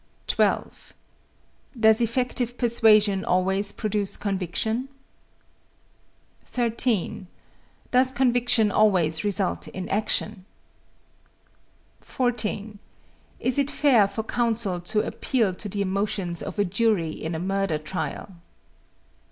[0.25, 0.95] 12.
[1.79, 4.89] Does effective persuasion always produce conviction?
[6.43, 7.27] 13.
[7.91, 10.43] Does conviction always result in action?
[11.99, 12.79] 14.
[13.39, 17.39] Is it fair for counsel to appeal to the emotions of a jury in a
[17.39, 18.35] murder trial?